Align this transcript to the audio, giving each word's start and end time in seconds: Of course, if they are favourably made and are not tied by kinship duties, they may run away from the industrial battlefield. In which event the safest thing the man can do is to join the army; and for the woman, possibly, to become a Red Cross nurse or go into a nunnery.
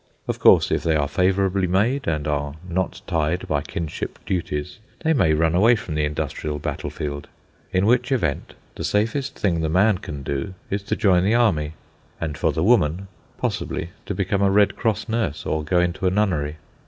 Of 0.27 0.39
course, 0.39 0.71
if 0.71 0.81
they 0.81 0.95
are 0.95 1.07
favourably 1.07 1.67
made 1.67 2.07
and 2.07 2.27
are 2.27 2.55
not 2.67 3.01
tied 3.05 3.47
by 3.47 3.61
kinship 3.61 4.17
duties, 4.25 4.79
they 5.03 5.13
may 5.13 5.35
run 5.35 5.53
away 5.53 5.75
from 5.75 5.93
the 5.93 6.05
industrial 6.05 6.57
battlefield. 6.57 7.27
In 7.71 7.85
which 7.85 8.11
event 8.11 8.55
the 8.73 8.83
safest 8.83 9.37
thing 9.37 9.61
the 9.61 9.69
man 9.69 9.99
can 9.99 10.23
do 10.23 10.55
is 10.71 10.81
to 10.85 10.95
join 10.95 11.23
the 11.23 11.35
army; 11.35 11.73
and 12.19 12.35
for 12.35 12.51
the 12.51 12.63
woman, 12.63 13.09
possibly, 13.37 13.91
to 14.07 14.15
become 14.15 14.41
a 14.41 14.49
Red 14.49 14.75
Cross 14.75 15.07
nurse 15.07 15.45
or 15.45 15.63
go 15.63 15.79
into 15.79 16.07
a 16.07 16.09
nunnery. 16.09 16.55